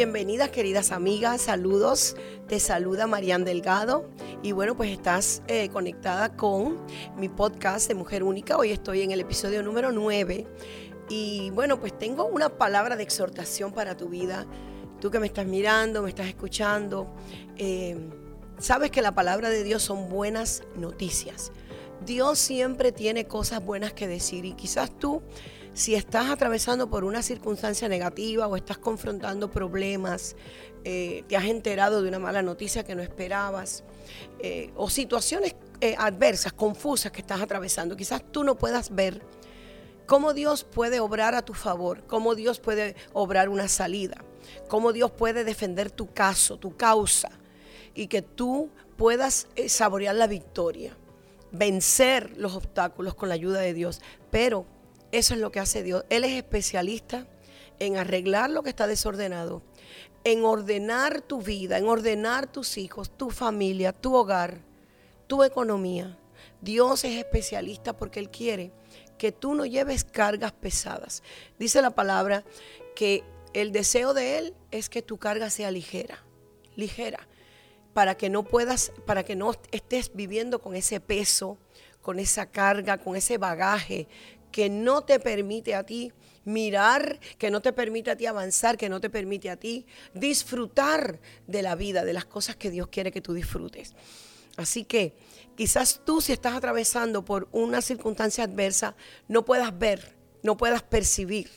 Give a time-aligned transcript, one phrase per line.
[0.00, 2.16] bienvenidas queridas amigas, saludos,
[2.48, 4.08] te saluda Marian Delgado.
[4.42, 6.78] Y bueno, pues estás eh, conectada con
[7.18, 10.46] mi podcast de Mujer Única, hoy estoy en el episodio número 9
[11.10, 14.46] y bueno, pues tengo una palabra de exhortación para tu vida,
[15.02, 17.14] tú que me estás mirando, me estás escuchando,
[17.58, 17.98] eh,
[18.58, 21.52] sabes que la palabra de Dios son buenas noticias,
[22.06, 25.20] Dios siempre tiene cosas buenas que decir y quizás tú
[25.72, 30.36] si estás atravesando por una circunstancia negativa o estás confrontando problemas,
[30.84, 33.84] eh, te has enterado de una mala noticia que no esperabas,
[34.40, 39.22] eh, o situaciones eh, adversas, confusas que estás atravesando, quizás tú no puedas ver
[40.06, 44.24] cómo Dios puede obrar a tu favor, cómo Dios puede obrar una salida,
[44.68, 47.30] cómo Dios puede defender tu caso, tu causa,
[47.94, 50.96] y que tú puedas saborear la victoria,
[51.52, 54.00] vencer los obstáculos con la ayuda de Dios.
[54.30, 54.66] Pero
[55.12, 56.04] eso es lo que hace Dios.
[56.08, 57.26] Él es especialista
[57.78, 59.62] en arreglar lo que está desordenado,
[60.24, 64.60] en ordenar tu vida, en ordenar tus hijos, tu familia, tu hogar,
[65.26, 66.18] tu economía.
[66.60, 68.72] Dios es especialista porque Él quiere
[69.18, 71.22] que tú no lleves cargas pesadas.
[71.58, 72.44] Dice la palabra
[72.94, 76.24] que el deseo de Él es que tu carga sea ligera,
[76.76, 77.26] ligera,
[77.94, 81.58] para que no puedas, para que no estés viviendo con ese peso,
[82.02, 84.06] con esa carga, con ese bagaje
[84.50, 86.12] que no te permite a ti
[86.44, 91.20] mirar, que no te permite a ti avanzar, que no te permite a ti disfrutar
[91.46, 93.94] de la vida, de las cosas que Dios quiere que tú disfrutes.
[94.56, 95.14] Así que
[95.56, 98.94] quizás tú si estás atravesando por una circunstancia adversa,
[99.28, 101.50] no puedas ver, no puedas percibir,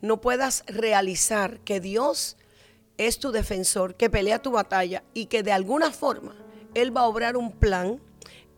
[0.00, 2.36] no puedas realizar que Dios
[2.96, 6.34] es tu defensor, que pelea tu batalla y que de alguna forma
[6.74, 8.00] Él va a obrar un plan,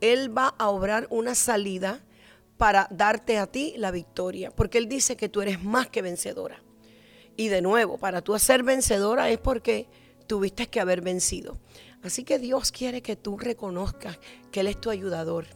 [0.00, 2.00] Él va a obrar una salida
[2.62, 6.62] para darte a ti la victoria, porque Él dice que tú eres más que vencedora.
[7.36, 9.88] Y de nuevo, para tú ser vencedora es porque
[10.28, 11.58] tuviste que haber vencido.
[12.04, 14.20] Así que Dios quiere que tú reconozcas
[14.52, 15.46] que Él es tu ayudador,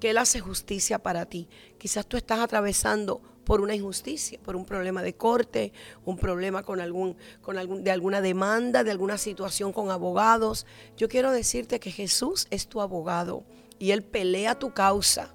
[0.00, 1.50] que Él hace justicia para ti.
[1.76, 5.74] Quizás tú estás atravesando por una injusticia, por un problema de corte,
[6.06, 10.64] un problema con algún, con algún, de alguna demanda, de alguna situación con abogados.
[10.96, 13.44] Yo quiero decirte que Jesús es tu abogado
[13.78, 15.34] y Él pelea tu causa.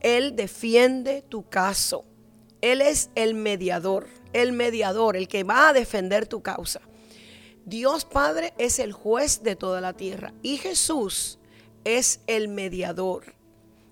[0.00, 2.04] Él defiende tu caso.
[2.60, 6.80] Él es el mediador, el mediador, el que va a defender tu causa.
[7.64, 11.38] Dios Padre es el juez de toda la tierra y Jesús
[11.84, 13.34] es el mediador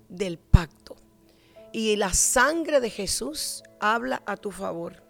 [0.09, 0.95] del pacto.
[1.71, 5.03] Y la sangre de Jesús habla a tu favor.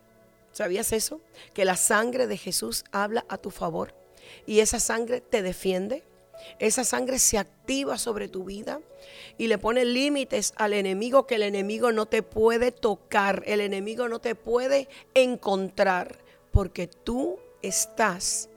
[0.51, 1.21] ¿Sabías eso?
[1.53, 3.95] Que la sangre de Jesús habla a tu favor.
[4.45, 6.03] Y esa sangre te defiende,
[6.59, 8.79] esa sangre se activa sobre tu vida
[9.37, 14.07] y le pone límites al enemigo que el enemigo no te puede tocar, el enemigo
[14.07, 16.19] no te puede encontrar,
[16.51, 18.49] porque tú estás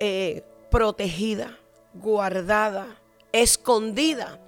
[0.00, 1.58] eh, protegida,
[1.94, 3.00] guardada,
[3.32, 4.40] escondida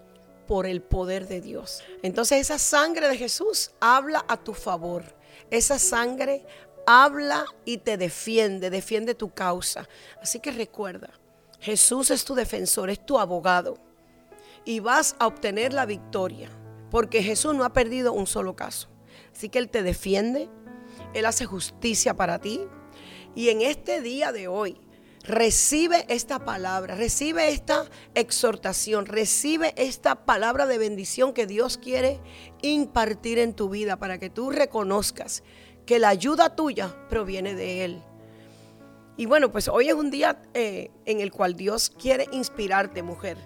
[0.47, 1.83] por el poder de Dios.
[2.03, 5.05] Entonces esa sangre de Jesús habla a tu favor.
[5.51, 6.45] Esa sangre
[6.87, 9.89] habla y te defiende, defiende tu causa.
[10.21, 11.11] Así que recuerda,
[11.65, 13.79] Jesús es tu defensor, es tu abogado.
[14.67, 16.51] Y vas a obtener la victoria.
[16.91, 18.91] Porque Jesús no ha perdido un solo caso.
[19.35, 20.51] Así que Él te defiende.
[21.15, 22.61] Él hace justicia para ti.
[23.35, 24.79] Y en este día de hoy,
[25.23, 32.21] recibe esta palabra, recibe esta exhortación, recibe esta palabra de bendición que Dios quiere
[32.61, 35.43] impartir en tu vida para que tú reconozcas
[35.87, 38.03] que la ayuda tuya proviene de Él.
[39.17, 43.39] Y bueno, pues hoy es un día eh, en el cual Dios quiere inspirarte, mujer,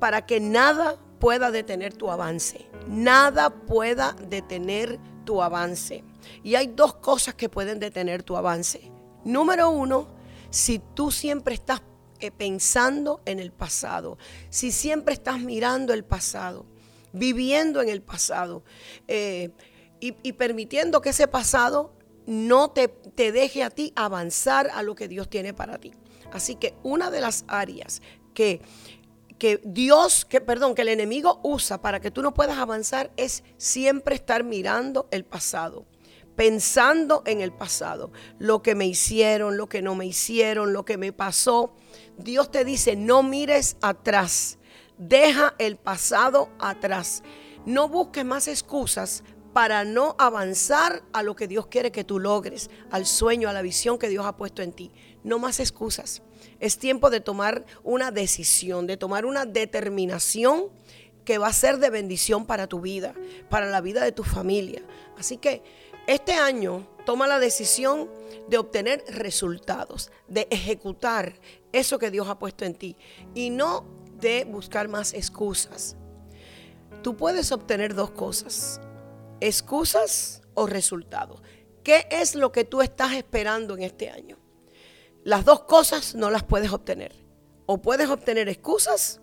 [0.00, 2.66] para que nada pueda detener tu avance.
[2.88, 6.02] Nada pueda detener tu avance.
[6.42, 8.90] Y hay dos cosas que pueden detener tu avance.
[9.24, 10.08] Número uno,
[10.50, 11.82] si tú siempre estás
[12.18, 14.18] eh, pensando en el pasado,
[14.50, 16.66] si siempre estás mirando el pasado,
[17.12, 18.64] viviendo en el pasado
[19.06, 19.50] eh,
[20.00, 21.94] y permitiendo que ese pasado
[22.26, 25.92] no te, te deje a ti avanzar a lo que Dios tiene para ti.
[26.32, 28.00] Así que una de las áreas
[28.34, 28.62] que
[29.42, 33.42] que Dios, que perdón, que el enemigo usa para que tú no puedas avanzar es
[33.56, 35.84] siempre estar mirando el pasado,
[36.36, 40.96] pensando en el pasado, lo que me hicieron, lo que no me hicieron, lo que
[40.96, 41.74] me pasó.
[42.16, 44.60] Dios te dice, no mires atrás,
[44.96, 47.24] deja el pasado atrás.
[47.66, 52.70] No busques más excusas para no avanzar a lo que Dios quiere que tú logres,
[52.90, 54.92] al sueño, a la visión que Dios ha puesto en ti.
[55.24, 56.22] No más excusas.
[56.58, 60.70] Es tiempo de tomar una decisión, de tomar una determinación
[61.24, 63.14] que va a ser de bendición para tu vida,
[63.48, 64.82] para la vida de tu familia.
[65.16, 65.62] Así que
[66.06, 68.10] Este año toma la decisión
[68.48, 71.34] de obtener resultados, de ejecutar
[71.72, 72.96] eso que Dios ha puesto en ti
[73.34, 73.84] y no
[74.20, 75.96] de buscar más excusas.
[77.02, 78.80] Tú puedes obtener dos cosas,
[79.46, 81.42] excusas o resultados.
[81.82, 84.38] ¿Qué es lo que tú estás esperando en este año?
[85.24, 87.12] Las dos cosas no las puedes obtener.
[87.66, 89.20] O puedes obtener excusas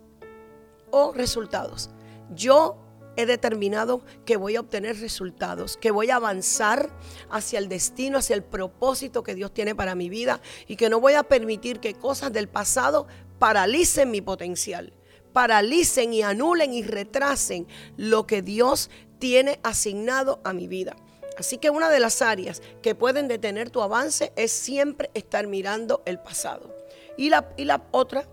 [0.91, 1.89] o resultados.
[2.33, 2.77] Yo
[3.15, 6.89] he determinado que voy a obtener resultados, que voy a avanzar
[7.29, 10.99] hacia el destino, hacia el propósito que Dios tiene para mi vida y que no
[10.99, 13.07] voy a permitir que cosas del pasado
[13.37, 14.93] paralicen mi potencial,
[15.33, 17.67] paralicen y anulen y retrasen
[17.97, 18.89] lo que Dios
[19.19, 20.95] tiene asignado a mi vida.
[21.37, 26.01] Así que una de las áreas que pueden detener tu avance es siempre estar mirando
[26.05, 26.75] el pasado.
[27.17, 28.27] Y la, y la otra,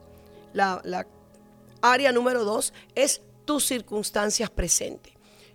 [0.52, 1.06] la, la
[1.82, 5.12] área número dos, es tus circunstancias presentes.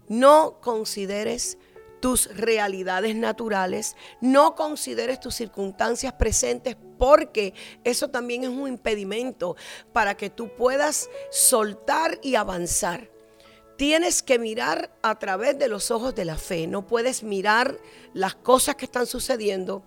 [0.07, 1.57] No consideres
[1.99, 9.55] tus realidades naturales, no consideres tus circunstancias presentes porque eso también es un impedimento
[9.93, 13.10] para que tú puedas soltar y avanzar.
[13.81, 17.79] Tienes que mirar a través de los ojos de la fe, no puedes mirar
[18.13, 19.81] las cosas que están sucediendo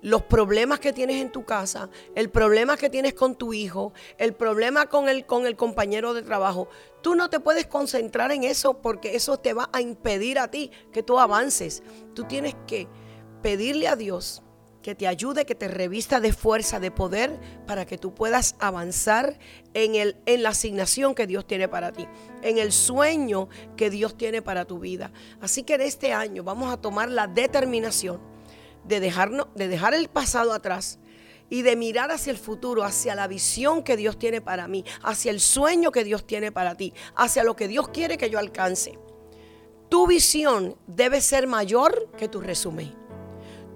[0.00, 4.32] los problemas que tienes en tu casa, el problema que tienes con tu hijo, el
[4.32, 6.68] problema con el, con el compañero de trabajo.
[7.02, 10.70] Tú no te puedes concentrar en eso porque eso te va a impedir a ti
[10.90, 11.82] que tú avances.
[12.14, 12.88] Tú tienes que
[13.42, 14.42] pedirle a Dios
[14.84, 19.38] que te ayude, que te revista de fuerza, de poder, para que tú puedas avanzar
[19.72, 22.06] en, el, en la asignación que Dios tiene para ti,
[22.42, 23.48] en el sueño
[23.78, 25.10] que Dios tiene para tu vida.
[25.40, 28.20] Así que en este año vamos a tomar la determinación
[28.84, 30.98] de, dejarnos, de dejar el pasado atrás
[31.48, 35.30] y de mirar hacia el futuro, hacia la visión que Dios tiene para mí, hacia
[35.30, 38.98] el sueño que Dios tiene para ti, hacia lo que Dios quiere que yo alcance.
[39.88, 43.03] Tu visión debe ser mayor que tu resumen.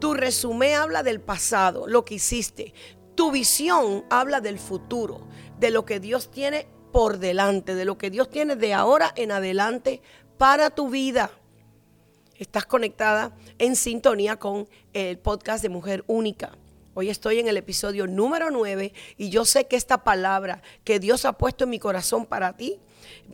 [0.00, 2.73] Tu resumen habla del pasado, lo que hiciste.
[3.15, 5.27] Tu visión habla del futuro,
[5.59, 9.33] de lo que Dios tiene por delante, de lo que Dios tiene de ahora en
[9.33, 10.00] adelante
[10.39, 11.31] para tu vida
[12.39, 16.56] estás conectada en sintonía con el podcast de Mujer Única.
[16.94, 21.25] Hoy estoy en el episodio número 9 y yo sé que esta palabra que Dios
[21.25, 22.81] ha puesto en mi corazón para ti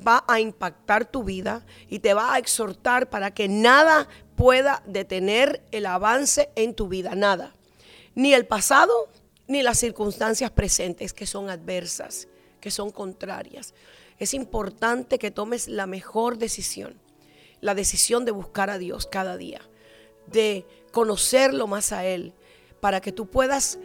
[0.07, 5.63] va a impactar tu vida y te va a exhortar para que nada pueda detener
[5.71, 7.55] el avance en tu vida, nada.
[8.15, 9.09] Ni el pasado
[9.47, 12.29] ni las circunstancias presentes que son adversas,
[12.61, 13.75] que son contrarias.
[14.19, 16.99] Es importante que tomes la mejor decisión
[17.65, 19.63] la decisión de buscar a Dios cada día,
[20.27, 22.35] de conocerlo más a Él,
[22.81, 23.79] para que tú puedas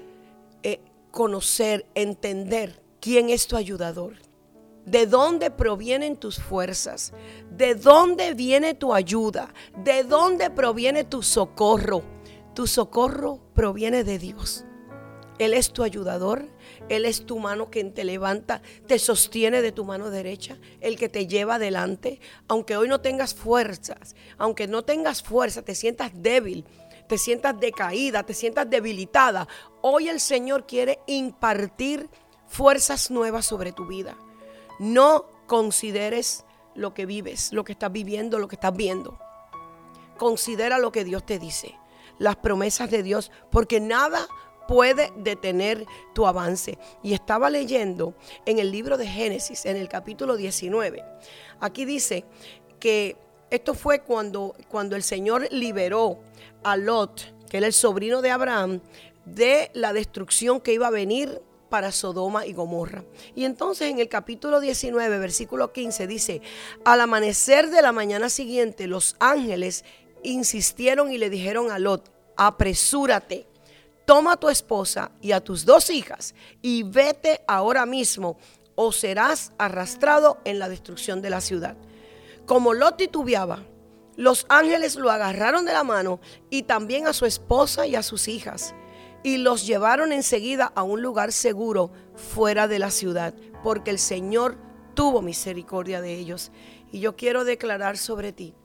[0.64, 0.82] eh,
[1.12, 4.18] conocer, entender quién es tu ayudador,
[4.86, 7.14] de dónde provienen tus fuerzas,
[7.52, 9.54] de dónde viene tu ayuda,
[9.84, 12.04] de dónde proviene tu socorro.
[12.56, 14.66] Tu socorro proviene de Dios.
[15.40, 16.46] Él es tu ayudador,
[16.90, 21.08] Él es tu mano que te levanta, te sostiene de tu mano derecha, el que
[21.08, 22.20] te lleva adelante.
[22.50, 26.66] Aunque hoy no tengas fuerzas, aunque no tengas fuerza, te sientas débil,
[27.08, 29.48] te sientas decaída, te sientas debilitada,
[29.82, 32.10] hoy el Señor quiere impartir
[32.48, 34.18] fuerzas nuevas sobre tu vida.
[34.80, 36.46] No consideres
[36.76, 39.20] lo que vives, lo que estás viviendo, lo que estás viendo.
[40.18, 41.76] Considera lo que Dios te dice,
[42.18, 44.28] las promesas de Dios, porque nada
[44.68, 46.78] puede detener tu avance.
[47.04, 48.14] Y estaba leyendo
[48.46, 51.04] en el libro de Génesis, en el capítulo 19.
[51.60, 52.26] Aquí dice
[52.80, 53.18] que
[53.50, 56.20] esto fue cuando, cuando el Señor liberó
[56.64, 58.80] a Lot, que era el sobrino de Abraham,
[59.26, 63.04] de la destrucción que iba a venir para Sodoma y Gomorra.
[63.36, 66.42] Y entonces en el capítulo 19, versículo 15 dice,
[66.84, 69.86] al amanecer de la mañana siguiente, los ángeles
[70.24, 73.48] insistieron y le dijeron a Lot, apresúrate
[74.10, 76.34] toma a tu esposa y a tus dos hijas
[76.64, 78.40] y vete ahora mismo
[78.74, 81.78] o serás arrastrado en la destrucción de la ciudad.
[82.48, 83.60] Como Lot titubeaba,
[84.16, 88.28] los ángeles lo agarraron de la mano y también a su esposa y a sus
[88.28, 88.74] hijas
[89.24, 93.34] y los llevaron enseguida a un lugar seguro fuera de la ciudad,
[93.64, 94.58] porque el Señor
[94.94, 96.52] tuvo misericordia de ellos.
[96.92, 98.56] Y yo quiero declarar sobre ti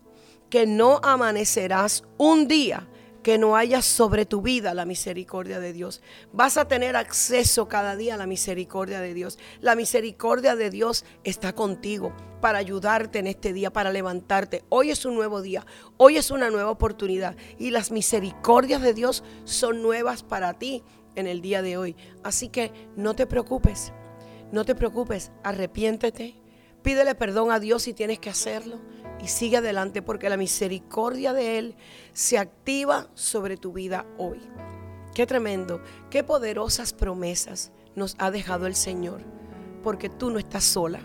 [0.50, 2.88] que no amanecerás un día
[3.24, 6.02] que no haya sobre tu vida la misericordia de Dios.
[6.32, 9.38] Vas a tener acceso cada día a la misericordia de Dios.
[9.62, 12.12] La misericordia de Dios está contigo
[12.42, 14.62] para ayudarte en este día, para levantarte.
[14.68, 15.64] Hoy es un nuevo día,
[15.96, 20.84] hoy es una nueva oportunidad y las misericordias de Dios son nuevas para ti
[21.16, 21.96] en el día de hoy.
[22.22, 23.94] Así que no te preocupes,
[24.52, 26.43] no te preocupes, arrepiéntete,
[26.84, 28.78] Pídele perdón a Dios si tienes que hacerlo
[29.18, 31.76] y sigue adelante porque la misericordia de Él
[32.12, 34.38] se activa sobre tu vida hoy.
[35.14, 39.22] Qué tremendo, qué poderosas promesas nos ha dejado el Señor,
[39.82, 41.00] porque tú no estás sola.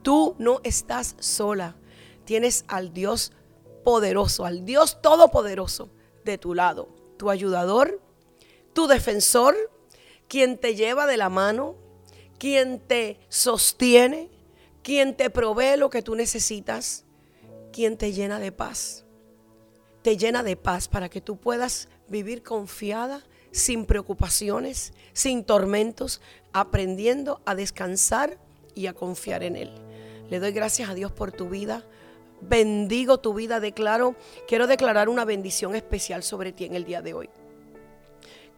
[0.00, 1.76] Tú no estás sola.
[2.24, 3.32] Tienes al Dios
[3.84, 5.90] poderoso, al Dios todopoderoso
[6.24, 6.88] de tu lado,
[7.18, 8.00] tu ayudador,
[8.72, 9.54] tu defensor,
[10.26, 11.76] quien te lleva de la mano,
[12.38, 14.30] quien te sostiene,
[14.82, 17.04] quien te provee lo que tú necesitas,
[17.72, 19.04] quien te llena de paz.
[20.02, 23.22] Te llena de paz para que tú puedas vivir confiada,
[23.52, 26.20] sin preocupaciones, sin tormentos,
[26.52, 28.38] aprendiendo a descansar
[28.74, 29.72] y a confiar en Él.
[30.28, 31.86] Le doy gracias a Dios por tu vida.
[32.40, 34.16] Bendigo tu vida, declaro,
[34.48, 37.30] quiero declarar una bendición especial sobre ti en el día de hoy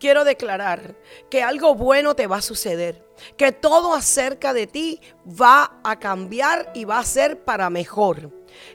[0.04, 0.98] quiero declarar
[1.30, 3.08] que algo bueno te va a suceder,
[3.38, 8.30] que todo acerca de ti va a cambiar y va a ser para mejor.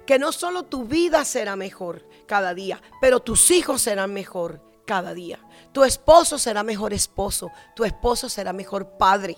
[0.07, 5.13] Que no solo tu vida será mejor cada día, pero tus hijos serán mejor cada
[5.13, 5.37] día.
[5.71, 9.37] Tu esposo será mejor esposo, tu esposo será mejor padre.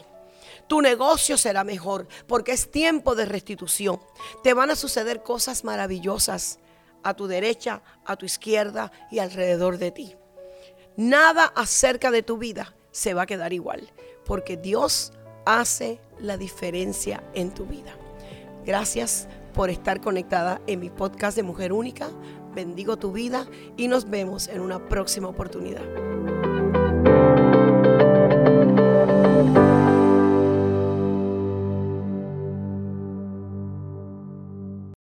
[0.67, 3.99] Tu negocio será mejor porque es tiempo de restitución.
[4.43, 6.59] Te van a suceder cosas maravillosas
[7.03, 10.15] a tu derecha, a tu izquierda y alrededor de ti
[10.97, 13.89] nada acerca de tu vida se va a quedar igual,
[14.25, 15.13] porque Dios
[15.45, 17.95] hace la diferencia en tu vida.
[18.65, 22.09] Gracias por estar conectada en mi podcast de Mujer Única.
[22.53, 26.10] Bendigo tu vida y nos vemos en una próxima oportunidad.